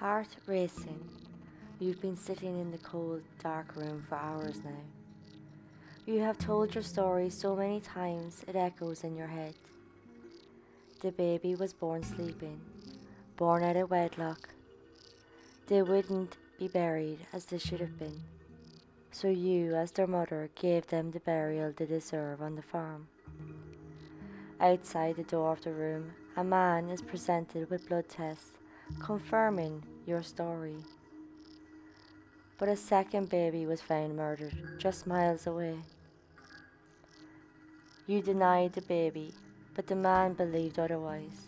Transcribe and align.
Heart 0.00 0.28
racing. 0.46 1.00
You've 1.80 2.00
been 2.00 2.16
sitting 2.16 2.60
in 2.60 2.70
the 2.70 2.78
cold, 2.78 3.20
dark 3.42 3.74
room 3.74 4.04
for 4.08 4.14
hours 4.14 4.60
now. 4.64 4.84
You 6.06 6.20
have 6.20 6.38
told 6.38 6.72
your 6.72 6.84
story 6.84 7.30
so 7.30 7.56
many 7.56 7.80
times 7.80 8.44
it 8.46 8.54
echoes 8.54 9.02
in 9.02 9.16
your 9.16 9.26
head. 9.26 9.54
The 11.00 11.10
baby 11.10 11.56
was 11.56 11.72
born 11.72 12.04
sleeping, 12.04 12.60
born 13.36 13.64
out 13.64 13.74
of 13.74 13.90
wedlock. 13.90 14.50
They 15.66 15.82
wouldn't 15.82 16.36
be 16.60 16.68
buried 16.68 17.26
as 17.32 17.46
they 17.46 17.58
should 17.58 17.80
have 17.80 17.98
been. 17.98 18.20
So 19.10 19.26
you, 19.26 19.74
as 19.74 19.90
their 19.90 20.06
mother, 20.06 20.48
gave 20.54 20.86
them 20.86 21.10
the 21.10 21.18
burial 21.18 21.72
they 21.76 21.86
deserve 21.86 22.40
on 22.40 22.54
the 22.54 22.62
farm. 22.62 23.08
Outside 24.60 25.16
the 25.16 25.24
door 25.24 25.54
of 25.54 25.62
the 25.62 25.72
room, 25.72 26.12
a 26.36 26.44
man 26.44 26.88
is 26.88 27.02
presented 27.02 27.68
with 27.68 27.88
blood 27.88 28.08
tests 28.08 28.58
confirming 28.98 29.82
your 30.06 30.22
story. 30.22 30.76
But 32.58 32.68
a 32.68 32.76
second 32.76 33.28
baby 33.28 33.66
was 33.66 33.80
found 33.80 34.16
murdered 34.16 34.78
just 34.78 35.06
miles 35.06 35.46
away. 35.46 35.78
You 38.06 38.22
denied 38.22 38.72
the 38.72 38.82
baby, 38.82 39.34
but 39.74 39.86
the 39.86 39.94
man 39.94 40.32
believed 40.32 40.78
otherwise. 40.78 41.46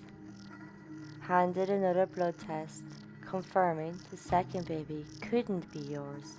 Handed 1.20 1.70
another 1.70 2.06
blood 2.06 2.34
test, 2.38 2.82
confirming 3.26 3.98
the 4.10 4.16
second 4.16 4.66
baby 4.66 5.04
couldn't 5.20 5.72
be 5.72 5.80
yours, 5.80 6.36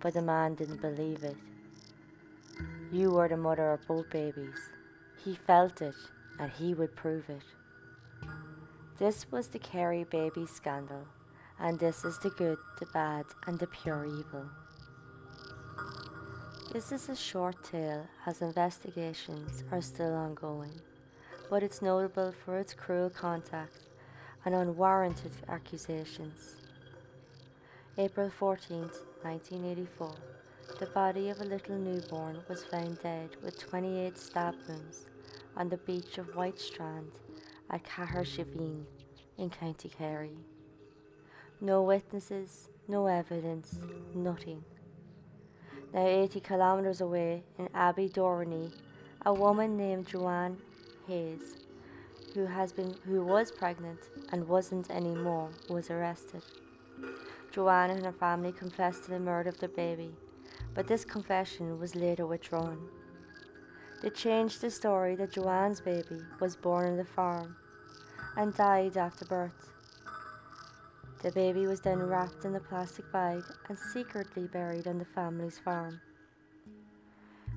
but 0.00 0.14
the 0.14 0.22
man 0.22 0.54
didn't 0.54 0.80
believe 0.80 1.22
it. 1.24 1.36
You 2.90 3.10
were 3.10 3.28
the 3.28 3.36
mother 3.36 3.72
of 3.72 3.86
both 3.86 4.08
babies. 4.08 4.70
He 5.22 5.34
felt 5.34 5.82
it, 5.82 5.94
and 6.38 6.50
he 6.50 6.72
would 6.72 6.96
prove 6.96 7.28
it. 7.28 7.42
This 8.98 9.30
was 9.30 9.46
the 9.46 9.60
Kerry 9.60 10.02
baby 10.02 10.44
scandal, 10.44 11.06
and 11.60 11.78
this 11.78 12.04
is 12.04 12.18
the 12.18 12.30
good, 12.30 12.58
the 12.80 12.86
bad, 12.86 13.26
and 13.46 13.56
the 13.56 13.68
pure 13.68 14.04
evil. 14.04 14.44
This 16.72 16.90
is 16.90 17.08
a 17.08 17.14
short 17.14 17.62
tale 17.62 18.08
as 18.26 18.42
investigations 18.42 19.62
are 19.70 19.80
still 19.82 20.12
ongoing, 20.14 20.80
but 21.48 21.62
it's 21.62 21.80
notable 21.80 22.34
for 22.44 22.58
its 22.58 22.74
cruel 22.74 23.08
contact 23.08 23.84
and 24.44 24.52
unwarranted 24.52 25.30
accusations. 25.48 26.56
April 27.98 28.30
14, 28.30 28.80
1984, 29.22 30.12
the 30.80 30.86
body 30.86 31.28
of 31.28 31.40
a 31.40 31.44
little 31.44 31.76
newborn 31.76 32.40
was 32.48 32.64
found 32.64 33.00
dead 33.00 33.30
with 33.44 33.60
28 33.60 34.18
stab 34.18 34.56
wounds 34.66 35.06
on 35.56 35.68
the 35.68 35.76
beach 35.76 36.18
of 36.18 36.34
White 36.34 36.58
Strand 36.58 37.12
at 37.70 37.84
Cahersiveen 37.84 38.84
in 39.36 39.50
County 39.50 39.88
Kerry. 39.88 40.36
No 41.60 41.82
witnesses, 41.82 42.68
no 42.86 43.06
evidence, 43.06 43.78
nothing. 44.14 44.64
Now 45.92 46.06
80 46.06 46.40
kilometres 46.40 47.00
away 47.00 47.42
in 47.58 47.68
Abbey 47.74 48.08
Dorney, 48.08 48.72
a 49.24 49.32
woman 49.32 49.76
named 49.76 50.06
Joanne 50.06 50.58
Hayes, 51.06 51.56
who 52.34 52.46
has 52.46 52.72
been 52.72 52.94
who 53.06 53.24
was 53.24 53.50
pregnant 53.50 54.00
and 54.32 54.46
wasn't 54.46 54.90
anymore, 54.90 55.50
was 55.68 55.90
arrested. 55.90 56.42
Joanne 57.50 57.90
and 57.90 58.04
her 58.04 58.12
family 58.12 58.52
confessed 58.52 59.04
to 59.04 59.10
the 59.10 59.18
murder 59.18 59.48
of 59.48 59.58
their 59.58 59.68
baby, 59.68 60.14
but 60.74 60.86
this 60.86 61.04
confession 61.04 61.78
was 61.78 61.96
later 61.96 62.26
withdrawn. 62.26 62.88
They 64.00 64.10
changed 64.10 64.60
the 64.60 64.70
story 64.70 65.16
that 65.16 65.32
Joanne's 65.32 65.80
baby 65.80 66.20
was 66.38 66.54
born 66.54 66.86
on 66.86 66.96
the 66.96 67.04
farm 67.04 67.56
and 68.36 68.54
died 68.54 68.96
after 68.96 69.24
birth. 69.24 69.72
The 71.22 71.32
baby 71.32 71.66
was 71.66 71.80
then 71.80 71.98
wrapped 71.98 72.44
in 72.44 72.54
a 72.54 72.60
plastic 72.60 73.10
bag 73.10 73.42
and 73.68 73.76
secretly 73.76 74.46
buried 74.46 74.86
on 74.86 74.98
the 74.98 75.04
family's 75.04 75.58
farm. 75.58 76.00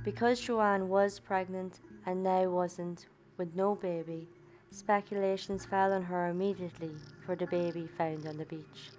Because 0.03 0.39
Joanne 0.39 0.89
was 0.89 1.19
pregnant 1.19 1.79
and 2.07 2.23
now 2.23 2.49
wasn't, 2.49 3.05
with 3.37 3.55
no 3.55 3.75
baby, 3.75 4.27
speculations 4.71 5.66
fell 5.66 5.93
on 5.93 6.01
her 6.01 6.27
immediately 6.27 6.95
for 7.23 7.35
the 7.35 7.45
baby 7.45 7.87
found 7.97 8.25
on 8.25 8.37
the 8.37 8.45
beach. 8.45 8.89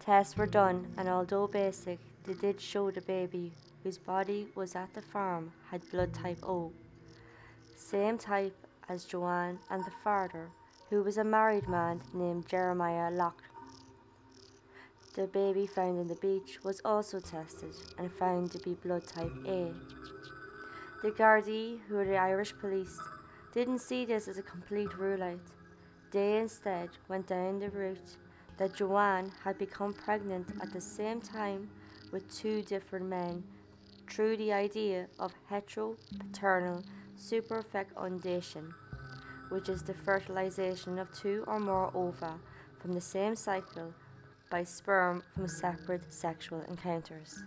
Tests 0.00 0.36
were 0.36 0.46
done, 0.46 0.92
and 0.96 1.08
although 1.08 1.46
basic, 1.46 2.00
they 2.24 2.34
did 2.34 2.60
show 2.60 2.90
the 2.90 3.00
baby 3.02 3.52
whose 3.82 3.98
body 3.98 4.46
was 4.54 4.76
at 4.76 4.92
the 4.94 5.02
farm 5.02 5.52
had 5.70 5.90
blood 5.90 6.12
type 6.12 6.38
O, 6.42 6.72
same 7.76 8.16
type 8.16 8.54
as 8.88 9.04
Joanne 9.04 9.58
and 9.70 9.84
the 9.84 9.92
father, 10.04 10.48
who 10.90 11.02
was 11.02 11.18
a 11.18 11.24
married 11.24 11.68
man 11.68 12.00
named 12.12 12.46
Jeremiah 12.46 13.10
Locke. 13.10 13.42
The 15.14 15.26
baby 15.26 15.66
found 15.66 15.98
on 15.98 16.08
the 16.08 16.14
beach 16.16 16.60
was 16.64 16.80
also 16.84 17.20
tested 17.20 17.74
and 17.98 18.10
found 18.10 18.50
to 18.52 18.58
be 18.58 18.74
blood 18.74 19.06
type 19.06 19.32
A. 19.46 19.72
The 21.02 21.10
Gardaí, 21.10 21.80
who 21.88 21.98
are 21.98 22.04
the 22.04 22.16
Irish 22.16 22.54
police, 22.60 22.98
didn't 23.52 23.80
see 23.80 24.04
this 24.04 24.28
as 24.28 24.38
a 24.38 24.42
complete 24.42 24.96
rule 24.96 25.22
out. 25.22 25.40
They 26.12 26.38
instead 26.38 26.90
went 27.08 27.26
down 27.26 27.58
the 27.58 27.70
route 27.70 28.16
that 28.56 28.74
Joanne 28.74 29.32
had 29.44 29.58
become 29.58 29.92
pregnant 29.92 30.48
at 30.62 30.72
the 30.72 30.80
same 30.80 31.20
time 31.20 31.68
with 32.12 32.34
two 32.34 32.62
different 32.62 33.06
men 33.06 33.42
through 34.08 34.36
the 34.36 34.52
idea 34.52 35.06
of 35.18 35.32
heteropaternal 35.50 36.84
superfecundation, 37.18 38.72
which 39.48 39.68
is 39.68 39.82
the 39.82 39.94
fertilization 39.94 40.98
of 40.98 41.12
two 41.12 41.44
or 41.46 41.60
more 41.60 41.90
ova 41.94 42.34
from 42.78 42.92
the 42.92 43.00
same 43.00 43.36
cycle 43.36 43.94
by 44.50 44.64
sperm 44.64 45.22
from 45.34 45.48
separate 45.48 46.12
sexual 46.12 46.60
encounters. 46.68 47.42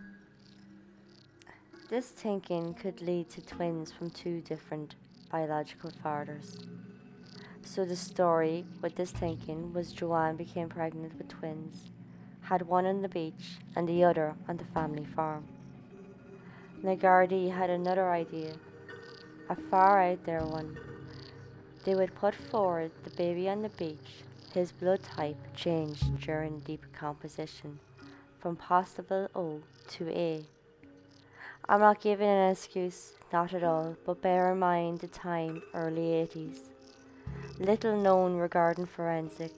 This 1.87 2.07
thinking 2.07 2.73
could 2.73 3.01
lead 3.01 3.29
to 3.29 3.45
twins 3.45 3.91
from 3.91 4.09
two 4.09 4.41
different 4.41 4.95
biological 5.31 5.91
fathers. 6.01 6.57
So 7.61 7.85
the 7.85 7.95
story 7.95 8.65
with 8.81 8.95
this 8.95 9.11
thinking 9.11 9.73
was 9.73 9.91
Joanne 9.91 10.35
became 10.35 10.69
pregnant 10.69 11.17
with 11.17 11.27
twins, 11.27 11.91
had 12.41 12.63
one 12.63 12.85
on 12.85 13.01
the 13.01 13.09
beach 13.09 13.57
and 13.75 13.87
the 13.87 14.03
other 14.03 14.35
on 14.47 14.57
the 14.57 14.65
family 14.65 15.05
farm. 15.05 15.45
Nagardi 16.85 17.49
had 17.49 17.71
another 17.71 18.11
idea 18.11 18.53
a 19.49 19.55
far 19.55 20.03
out 20.03 20.23
there 20.23 20.45
one. 20.45 20.77
They 21.83 21.95
would 21.95 22.13
put 22.13 22.35
forward 22.35 22.91
the 23.03 23.09
baby 23.09 23.49
on 23.49 23.63
the 23.63 23.69
beach. 23.69 24.21
His 24.53 24.71
blood 24.71 25.01
type 25.01 25.55
changed 25.55 26.19
during 26.21 26.59
decomposition 26.59 27.79
from 28.39 28.55
possible 28.55 29.27
O 29.33 29.61
to 29.93 30.09
A. 30.09 30.45
I'm 31.67 31.79
not 31.79 32.01
giving 32.01 32.27
an 32.27 32.51
excuse, 32.51 33.13
not 33.33 33.55
at 33.55 33.63
all, 33.63 33.97
but 34.05 34.21
bear 34.21 34.51
in 34.51 34.59
mind 34.59 34.99
the 34.99 35.07
time, 35.07 35.63
early 35.73 36.27
80s. 36.27 36.69
Little 37.57 37.97
known 37.97 38.35
regarding 38.35 38.85
forensic, 38.85 39.53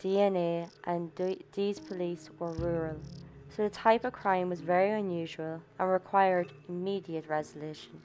DNA, 0.00 0.70
and 0.84 1.10
these 1.52 1.80
police 1.80 2.30
were 2.38 2.52
rural, 2.52 3.00
so 3.54 3.62
the 3.62 3.70
type 3.70 4.04
of 4.04 4.12
crime 4.12 4.48
was 4.48 4.60
very 4.60 4.90
unusual 4.90 5.60
and 5.78 5.92
required 5.92 6.52
immediate 6.68 7.28
resolution. 7.28 8.00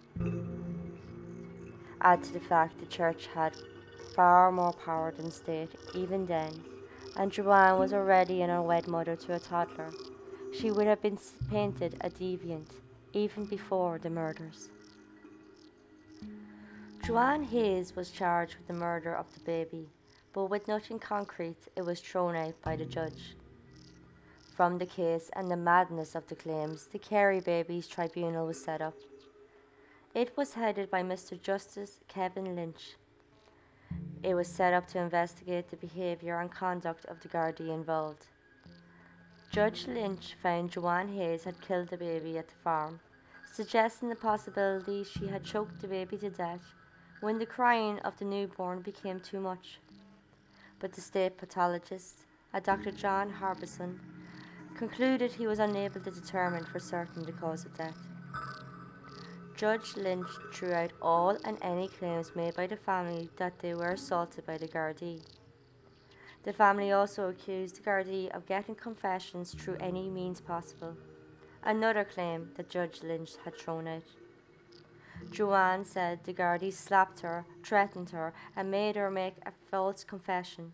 Add 2.01 2.23
to 2.23 2.33
the 2.33 2.39
fact 2.39 2.79
the 2.79 2.85
church 2.85 3.27
had 3.33 3.55
far 4.15 4.51
more 4.51 4.73
power 4.73 5.11
than 5.11 5.31
state 5.31 5.69
even 5.95 6.25
then, 6.27 6.51
and 7.17 7.31
Joanne 7.31 7.79
was 7.79 7.93
already 7.93 8.41
an 8.41 8.49
unwed 8.49 8.87
mother 8.87 9.15
to 9.15 9.33
a 9.33 9.39
toddler. 9.39 9.89
She 10.53 10.71
would 10.71 10.87
have 10.87 11.01
been 11.01 11.17
painted 11.49 11.97
a 12.01 12.09
deviant 12.09 12.69
even 13.13 13.45
before 13.45 13.97
the 13.97 14.09
murders. 14.09 14.69
Joanne 17.03 17.43
Hayes 17.45 17.95
was 17.95 18.11
charged 18.11 18.55
with 18.55 18.67
the 18.67 18.73
murder 18.73 19.15
of 19.15 19.33
the 19.33 19.39
baby, 19.39 19.89
but 20.31 20.45
with 20.45 20.67
nothing 20.67 20.99
concrete, 20.99 21.67
it 21.75 21.81
was 21.81 21.99
thrown 21.99 22.35
out 22.35 22.61
by 22.61 22.75
the 22.75 22.85
judge. 22.85 23.35
From 24.59 24.77
the 24.77 24.85
case 24.85 25.29
and 25.37 25.49
the 25.49 25.55
madness 25.55 26.15
of 26.15 26.27
the 26.27 26.35
claims, 26.35 26.87
the 26.87 26.99
Kerry 26.99 27.39
Babies 27.39 27.87
Tribunal 27.87 28.45
was 28.45 28.61
set 28.61 28.81
up. 28.81 28.93
It 30.13 30.35
was 30.35 30.55
headed 30.55 30.91
by 30.91 31.01
Mr. 31.01 31.41
Justice 31.41 32.01
Kevin 32.09 32.57
Lynch. 32.57 32.97
It 34.21 34.35
was 34.35 34.49
set 34.49 34.73
up 34.73 34.85
to 34.87 34.99
investigate 34.99 35.69
the 35.69 35.77
behaviour 35.77 36.37
and 36.41 36.51
conduct 36.51 37.05
of 37.05 37.21
the 37.21 37.29
Gardaí 37.29 37.73
involved. 37.73 38.25
Judge 39.49 39.87
Lynch 39.87 40.35
found 40.43 40.71
Joanne 40.71 41.15
Hayes 41.15 41.45
had 41.45 41.61
killed 41.61 41.87
the 41.87 41.95
baby 41.95 42.37
at 42.37 42.49
the 42.49 42.61
farm, 42.61 42.99
suggesting 43.49 44.09
the 44.09 44.15
possibility 44.15 45.05
she 45.05 45.27
had 45.27 45.45
choked 45.45 45.79
the 45.79 45.87
baby 45.87 46.17
to 46.17 46.29
death 46.29 46.73
when 47.21 47.39
the 47.39 47.45
crying 47.45 47.97
of 47.99 48.17
the 48.17 48.25
newborn 48.25 48.81
became 48.81 49.21
too 49.21 49.39
much. 49.39 49.79
But 50.79 50.91
the 50.91 50.99
state 50.99 51.37
pathologist, 51.37 52.25
a 52.53 52.59
Dr. 52.59 52.91
John 52.91 53.29
Harbison, 53.29 54.01
concluded 54.79 55.33
he 55.33 55.45
was 55.45 55.59
unable 55.59 55.99
to 55.99 56.09
determine 56.09 56.63
for 56.63 56.79
certain 56.79 57.25
the 57.25 57.33
cause 57.33 57.65
of 57.65 57.77
death. 57.77 57.97
Judge 59.57 59.97
Lynch 59.97 60.29
threw 60.53 60.71
out 60.71 60.93
all 61.01 61.37
and 61.43 61.57
any 61.61 61.89
claims 61.89 62.31
made 62.33 62.55
by 62.55 62.65
the 62.65 62.77
family 62.77 63.29
that 63.35 63.59
they 63.59 63.73
were 63.73 63.91
assaulted 63.91 64.45
by 64.45 64.57
the 64.57 64.69
Gardaí. 64.69 65.21
The 66.43 66.53
family 66.53 66.93
also 66.93 67.27
accused 67.27 67.75
the 67.75 67.81
Gardaí 67.81 68.33
of 68.33 68.45
getting 68.45 68.73
confessions 68.73 69.53
through 69.53 69.75
any 69.81 70.09
means 70.09 70.39
possible, 70.39 70.95
another 71.61 72.05
claim 72.05 72.51
that 72.55 72.69
Judge 72.69 73.03
Lynch 73.03 73.31
had 73.43 73.57
thrown 73.57 73.85
out. 73.85 74.03
Joanne 75.29 75.83
said 75.83 76.23
the 76.23 76.33
Gardaí 76.33 76.71
slapped 76.71 77.19
her, 77.19 77.43
threatened 77.65 78.11
her, 78.11 78.33
and 78.55 78.71
made 78.71 78.95
her 78.95 79.11
make 79.11 79.35
a 79.45 79.51
false 79.69 80.05
confession. 80.05 80.71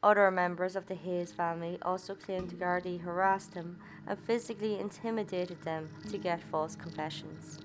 Other 0.00 0.30
members 0.30 0.76
of 0.76 0.86
the 0.86 0.94
Hayes 0.94 1.32
family 1.32 1.76
also 1.82 2.14
claimed 2.14 2.58
Gardaí 2.58 3.00
harassed 3.00 3.54
them 3.54 3.80
and 4.06 4.16
physically 4.16 4.78
intimidated 4.78 5.60
them 5.62 5.88
to 6.10 6.18
get 6.18 6.40
false 6.40 6.76
confessions. 6.76 7.58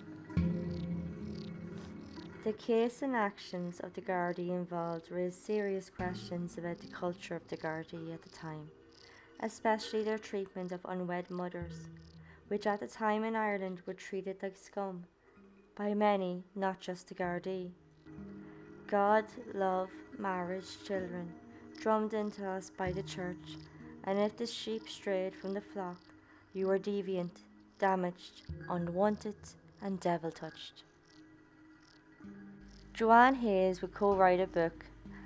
The 2.44 2.54
case 2.54 3.04
and 3.04 3.16
actions 3.16 3.80
of 3.80 3.94
the 3.94 4.02
Gardaí 4.02 4.50
involved 4.50 5.12
raised 5.12 5.46
serious 5.46 5.92
questions 5.92 6.58
about 6.58 6.80
the 6.80 6.88
culture 6.88 7.36
of 7.36 7.48
the 7.48 7.58
Gardaí 7.58 8.12
at 8.12 8.24
the 8.24 8.30
time, 8.30 8.68
especially 9.42 10.04
their 10.04 10.18
treatment 10.18 10.72
of 10.72 10.84
unwed 10.86 11.30
mothers, 11.30 11.88
which 12.48 12.66
at 12.66 12.80
the 12.80 12.88
time 12.88 13.24
in 13.24 13.36
Ireland 13.36 13.82
were 13.86 13.94
treated 13.94 14.42
like 14.42 14.58
scum 14.58 15.06
by 15.76 15.94
many, 15.94 16.44
not 16.56 16.80
just 16.80 17.10
the 17.10 17.16
Gardaí. 17.16 17.70
God, 18.88 19.26
love, 19.54 19.90
marriage, 20.18 20.84
children, 20.84 21.32
drummed 21.84 22.14
into 22.14 22.48
us 22.48 22.72
by 22.78 22.94
the 22.94 23.04
church, 23.04 23.58
and 24.06 24.18
if 24.18 24.38
the 24.38 24.48
sheep 24.48 24.88
strayed 24.88 25.36
from 25.36 25.54
the 25.54 25.60
flock, 25.60 26.00
you 26.54 26.66
were 26.66 26.80
deviant, 26.80 27.42
damaged, 27.78 28.44
unwanted, 28.70 29.36
and 29.82 30.00
devil 30.00 30.32
touched. 30.32 30.84
Joanne 32.94 33.36
Hayes 33.36 33.82
would 33.82 33.94
co 33.94 34.16
write 34.16 34.40
a 34.40 34.48
book 34.48 34.86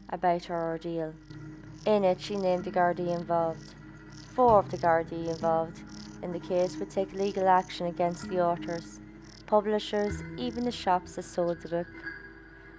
about 0.09 0.45
her 0.45 0.71
ordeal. 0.71 1.13
In 1.86 2.04
it, 2.04 2.19
she 2.19 2.36
named 2.36 2.63
the 2.63 2.71
Gardaí 2.71 3.15
involved. 3.15 3.75
Four 4.33 4.57
of 4.57 4.71
the 4.71 4.77
Gardaí 4.80 5.27
involved 5.27 5.80
in 6.24 6.31
the 6.31 6.39
case 6.39 6.75
would 6.77 6.89
take 6.89 7.13
legal 7.13 7.48
action 7.48 7.86
against 7.86 8.30
the 8.30 8.44
authors 8.44 9.00
publishers, 9.45 10.24
even 10.38 10.65
the 10.65 10.71
shops 10.71 11.15
that 11.15 11.24
sold 11.24 11.62
the 11.62 11.69
book. 11.69 11.88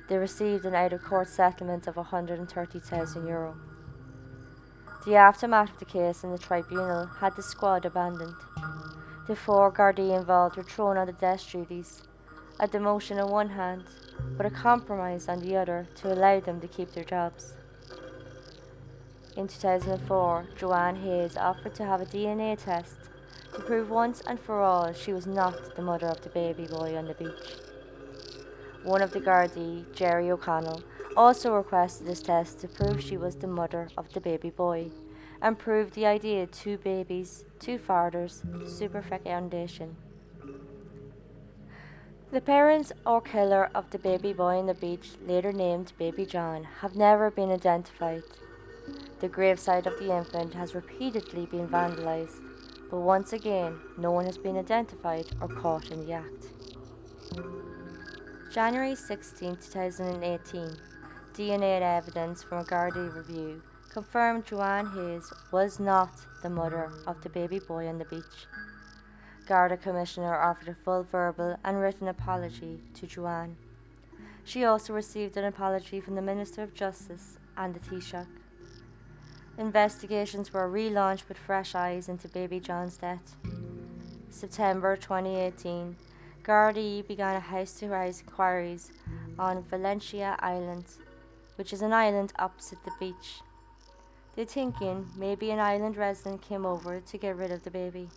They 0.09 0.17
received 0.17 0.65
an 0.65 0.75
out 0.75 0.95
of 0.95 1.03
court 1.03 1.29
settlement 1.29 1.87
of 1.87 1.97
130,000 1.97 3.27
euro. 3.27 3.57
The 5.05 5.17
aftermath 5.17 5.73
of 5.73 5.79
the 5.79 5.85
case 5.85 6.25
in 6.25 6.33
the 6.33 6.39
tribunal 6.39 7.07
had 7.21 7.37
the 7.37 7.43
squad 7.43 7.85
abandoned. 7.85 8.35
The 9.27 9.37
four 9.37 9.71
Gardaí 9.71 10.17
involved 10.17 10.57
were 10.57 10.63
thrown 10.63 10.97
on 10.97 11.07
the 11.07 11.13
desk 11.13 11.51
duties, 11.51 12.03
a 12.59 12.67
demotion 12.67 13.23
on 13.23 13.31
one 13.31 13.51
hand, 13.51 13.85
but 14.37 14.47
a 14.47 14.51
compromise 14.51 15.29
on 15.29 15.41
the 15.41 15.57
other 15.57 15.87
to 15.97 16.13
allow 16.13 16.41
them 16.41 16.61
to 16.61 16.69
keep 16.69 16.93
their 16.93 17.05
jobs. 17.05 17.53
In 19.37 19.47
2004, 19.47 20.47
Joanne 20.57 20.97
Hayes 20.97 21.37
offered 21.37 21.75
to 21.77 21.85
have 21.85 22.01
a 22.01 22.07
DNA 22.07 22.59
test 22.59 22.97
to 23.55 23.61
prove 23.61 23.91
once 23.91 24.23
and 24.23 24.41
for 24.41 24.63
all 24.63 24.93
she 24.93 25.13
was 25.13 25.27
not 25.27 25.77
the 25.77 25.83
mother 25.83 26.07
of 26.07 26.23
the 26.23 26.31
baby 26.31 26.67
boy 26.67 26.97
on 26.97 27.07
the 27.07 27.15
beach. 27.15 27.68
One 28.85 29.03
of 29.03 29.13
the 29.13 29.21
Gardaí, 29.21 29.85
Jerry 29.95 30.31
O'Connell, 30.31 30.83
also 31.17 31.55
requested 31.55 32.07
this 32.07 32.23
test 32.23 32.61
to 32.61 32.69
prove 32.69 33.03
she 33.03 33.17
was 33.17 33.37
the 33.37 33.47
mother 33.47 33.89
of 33.97 34.13
the 34.13 34.21
baby 34.21 34.51
boy 34.51 34.91
and 35.41 35.59
prove 35.59 35.93
the 35.93 36.07
idea 36.07 36.47
two 36.47 36.79
babies, 36.79 37.45
two 37.59 37.79
fathers, 37.79 38.43
superfecundation. 38.65 39.95
The 42.31 42.41
parents 42.41 42.93
or 43.07 43.21
killer 43.21 43.71
of 43.75 43.91
the 43.91 43.99
baby 43.99 44.33
boy 44.33 44.59
on 44.59 44.67
the 44.67 44.75
beach, 44.75 45.13
later 45.27 45.53
named 45.53 45.93
Baby 45.99 46.27
John, 46.27 46.65
have 46.81 46.95
never 46.95 47.31
been 47.31 47.51
identified. 47.51 48.23
The 49.21 49.29
gravesite 49.29 49.87
of 49.87 49.99
the 49.99 50.15
infant 50.15 50.55
has 50.55 50.75
repeatedly 50.75 51.47
been 51.47 51.69
vandalized 51.69 52.41
but 52.91 53.01
once 53.01 53.33
again, 53.33 53.79
no 53.99 54.11
one 54.11 54.25
has 54.25 54.39
been 54.39 54.57
identified 54.57 55.27
or 55.41 55.49
caught 55.49 55.91
in 55.91 56.07
the 56.07 56.13
act. 56.13 56.47
January 58.51 58.95
16, 58.95 59.57
2018, 59.57 60.75
DNA 61.35 61.83
evidence 61.83 62.43
from 62.43 62.59
a 62.59 62.65
Gardaí 62.65 63.15
review 63.15 63.63
confirmed 63.91 64.47
Joanne 64.47 64.91
Hayes 64.95 65.31
was 65.53 65.79
not 65.79 66.11
the 66.43 66.49
mother 66.49 66.91
of 67.07 67.23
the 67.23 67.29
baby 67.29 67.59
boy 67.59 67.87
on 67.87 67.99
the 67.99 68.07
beach. 68.07 68.47
Garda 69.47 69.77
Commissioner 69.77 70.35
offered 70.35 70.69
a 70.69 70.75
full 70.75 71.03
verbal 71.03 71.57
and 71.63 71.79
written 71.79 72.09
apology 72.09 72.81
to 72.95 73.07
Joanne. 73.07 73.57
She 74.45 74.65
also 74.65 74.95
received 74.95 75.37
an 75.37 75.45
apology 75.45 76.01
from 76.01 76.15
the 76.15 76.23
Minister 76.23 76.63
of 76.63 76.73
Justice 76.73 77.37
and 77.55 77.75
the 77.75 77.81
Taoiseach. 77.81 78.27
Investigations 79.59 80.55
were 80.55 80.71
relaunched 80.71 81.29
with 81.29 81.37
fresh 81.37 81.75
eyes 81.75 82.09
into 82.09 82.29
baby 82.29 82.61
John's 82.61 82.97
death. 82.97 83.37
September 84.31 84.97
2018, 84.97 85.97
Gardaí 86.49 87.07
began 87.07 87.37
a 87.37 87.41
house 87.41 87.75
to 87.75 87.91
house 87.91 88.23
inquiries 88.23 88.91
on 89.39 89.63
Valentia 89.65 90.35
Island, 90.39 90.87
which 91.57 91.75
is 91.75 91.83
an 91.83 91.93
island 91.93 92.33
opposite 92.39 92.83
the 92.87 92.91
beach. 92.99 93.43
They're 94.35 94.47
thinking 94.47 95.11
maybe 95.15 95.51
an 95.51 95.59
island 95.59 95.99
resident 95.99 96.41
came 96.41 96.65
over 96.65 97.01
to 97.01 97.19
get 97.19 97.37
rid 97.37 97.53
of 97.53 97.65
the 97.65 97.71
baby. 97.71 98.09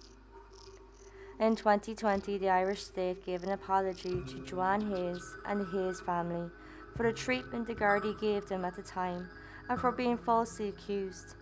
In 1.41 1.57
2020, 1.57 2.37
the 2.37 2.49
Irish 2.49 2.83
state 2.83 3.25
gave 3.25 3.43
an 3.43 3.51
apology 3.51 4.23
to 4.29 4.45
Joanne 4.45 4.89
Hayes 4.89 5.35
and 5.45 5.59
the 5.59 5.65
Hayes 5.65 5.99
family 5.99 6.49
for 6.95 7.03
the 7.03 7.11
treatment 7.11 7.67
the 7.67 7.75
Gardaí 7.75 8.17
gave 8.21 8.47
them 8.47 8.63
at 8.63 8.77
the 8.77 8.81
time 8.81 9.27
and 9.67 9.77
for 9.77 9.91
being 9.91 10.17
falsely 10.17 10.69
accused. 10.69 11.35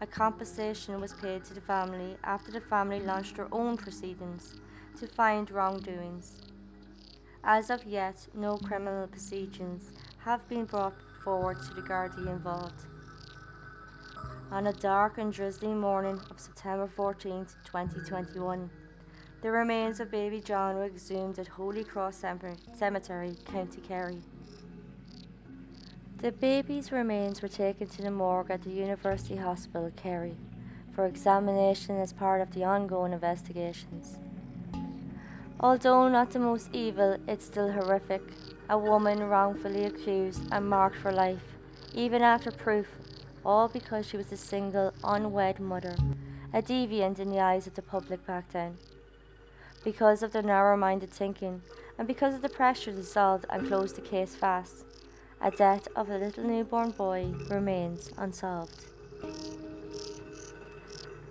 A 0.00 0.06
compensation 0.06 1.00
was 1.00 1.14
paid 1.14 1.42
to 1.46 1.54
the 1.54 1.60
family 1.60 2.16
after 2.22 2.52
the 2.52 2.60
family 2.60 3.00
launched 3.00 3.34
their 3.34 3.52
own 3.52 3.76
proceedings 3.76 4.54
to 5.00 5.06
find 5.06 5.50
wrongdoings. 5.50 6.42
As 7.42 7.70
of 7.70 7.84
yet, 7.84 8.28
no 8.34 8.58
criminal 8.58 9.06
proceedings 9.06 9.92
have 10.18 10.46
been 10.46 10.66
brought 10.66 10.92
forward 11.24 11.56
to 11.62 11.74
the 11.74 11.80
Gardaí 11.80 12.26
involved. 12.26 12.84
On 14.50 14.66
a 14.66 14.74
dark 14.74 15.16
and 15.16 15.32
drizzly 15.32 15.72
morning 15.72 16.20
of 16.30 16.38
September 16.38 16.86
14, 16.86 17.46
2021, 17.64 18.68
the 19.40 19.50
remains 19.50 20.00
of 20.00 20.10
baby 20.10 20.38
John 20.38 20.74
were 20.74 20.84
exhumed 20.84 21.38
at 21.38 21.48
Holy 21.48 21.82
Cross 21.82 22.22
Cemetery, 22.74 23.36
County 23.46 23.80
Kerry. 23.80 24.20
The 26.18 26.32
baby's 26.32 26.92
remains 26.92 27.40
were 27.40 27.48
taken 27.48 27.86
to 27.86 28.02
the 28.02 28.10
morgue 28.10 28.50
at 28.50 28.62
the 28.64 28.70
University 28.70 29.36
Hospital, 29.36 29.90
Kerry, 29.96 30.36
for 30.92 31.06
examination 31.06 31.98
as 31.98 32.12
part 32.12 32.42
of 32.42 32.52
the 32.52 32.64
ongoing 32.64 33.14
investigations. 33.14 34.18
Although 35.62 36.08
not 36.08 36.30
the 36.30 36.38
most 36.38 36.70
evil, 36.72 37.18
it's 37.28 37.44
still 37.44 37.70
horrific. 37.70 38.22
A 38.70 38.78
woman 38.78 39.22
wrongfully 39.22 39.84
accused 39.84 40.42
and 40.50 40.66
marked 40.66 40.96
for 40.96 41.12
life, 41.12 41.58
even 41.92 42.22
after 42.22 42.50
proof, 42.50 42.86
all 43.44 43.68
because 43.68 44.06
she 44.06 44.16
was 44.16 44.32
a 44.32 44.38
single, 44.38 44.94
unwed 45.04 45.60
mother, 45.60 45.96
a 46.54 46.62
deviant 46.62 47.18
in 47.18 47.28
the 47.28 47.40
eyes 47.40 47.66
of 47.66 47.74
the 47.74 47.82
public 47.82 48.26
back 48.26 48.50
then. 48.52 48.78
Because 49.84 50.22
of 50.22 50.32
their 50.32 50.42
narrow 50.42 50.78
minded 50.78 51.10
thinking, 51.10 51.60
and 51.98 52.08
because 52.08 52.34
of 52.34 52.40
the 52.40 52.48
pressure 52.48 52.92
to 52.92 53.02
solve 53.02 53.44
and 53.50 53.68
close 53.68 53.92
the 53.92 54.00
case 54.00 54.34
fast, 54.34 54.84
a 55.42 55.50
death 55.50 55.88
of 55.94 56.08
a 56.08 56.16
little 56.16 56.44
newborn 56.44 56.90
boy 56.90 57.34
remains 57.50 58.10
unsolved. 58.16 58.86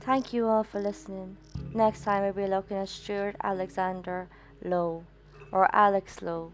Thank 0.01 0.33
you 0.33 0.47
all 0.47 0.63
for 0.63 0.79
listening. 0.79 1.37
Next 1.73 2.03
time 2.03 2.23
we'll 2.23 2.33
be 2.33 2.47
looking 2.47 2.77
at 2.77 2.89
Stuart 2.89 3.35
Alexander 3.43 4.27
Lowe, 4.63 5.03
or 5.51 5.73
Alex 5.73 6.21
Lowe, 6.21 6.51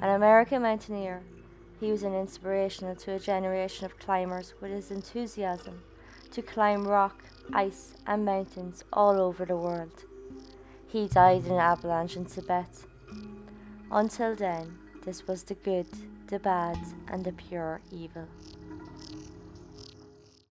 an 0.00 0.10
American 0.10 0.62
mountaineer. 0.62 1.22
He 1.80 1.90
was 1.90 2.02
an 2.02 2.14
inspiration 2.14 2.94
to 2.94 3.12
a 3.12 3.18
generation 3.18 3.86
of 3.86 3.98
climbers 3.98 4.54
with 4.60 4.70
his 4.70 4.90
enthusiasm 4.90 5.82
to 6.32 6.42
climb 6.42 6.86
rock, 6.86 7.22
ice, 7.52 7.94
and 8.06 8.24
mountains 8.24 8.84
all 8.92 9.20
over 9.20 9.44
the 9.44 9.56
world. 9.56 10.04
He 10.86 11.08
died 11.08 11.44
in 11.44 11.52
an 11.52 11.58
avalanche 11.58 12.16
in 12.16 12.24
Tibet. 12.24 12.68
Until 13.90 14.34
then, 14.34 14.78
this 15.04 15.26
was 15.26 15.42
the 15.44 15.54
good 15.54 15.86
the 16.28 16.38
bad, 16.38 16.78
and 17.08 17.24
the 17.24 17.32
pure 17.32 17.80
evil. 17.90 18.28